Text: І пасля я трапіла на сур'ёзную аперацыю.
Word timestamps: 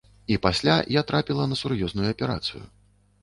І 0.35 0.37
пасля 0.45 0.77
я 0.99 1.03
трапіла 1.11 1.45
на 1.51 1.57
сур'ёзную 1.61 2.09
аперацыю. 2.13 2.63